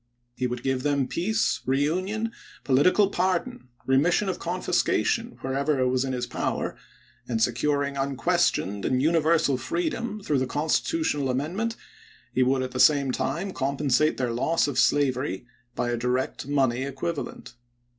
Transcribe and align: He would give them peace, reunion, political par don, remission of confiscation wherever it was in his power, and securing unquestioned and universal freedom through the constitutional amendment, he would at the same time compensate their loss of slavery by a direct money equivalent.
He 0.35 0.47
would 0.47 0.63
give 0.63 0.81
them 0.81 1.05
peace, 1.05 1.59
reunion, 1.63 2.31
political 2.63 3.11
par 3.11 3.37
don, 3.37 3.67
remission 3.85 4.29
of 4.29 4.39
confiscation 4.39 5.37
wherever 5.41 5.79
it 5.79 5.89
was 5.89 6.03
in 6.03 6.11
his 6.11 6.25
power, 6.25 6.75
and 7.27 7.39
securing 7.39 7.97
unquestioned 7.97 8.83
and 8.83 8.99
universal 8.99 9.57
freedom 9.57 10.19
through 10.23 10.39
the 10.39 10.47
constitutional 10.47 11.29
amendment, 11.29 11.75
he 12.33 12.41
would 12.41 12.63
at 12.63 12.71
the 12.71 12.79
same 12.79 13.11
time 13.11 13.53
compensate 13.53 14.17
their 14.17 14.31
loss 14.31 14.67
of 14.67 14.79
slavery 14.79 15.45
by 15.75 15.91
a 15.91 15.97
direct 15.97 16.47
money 16.47 16.81
equivalent. 16.81 17.53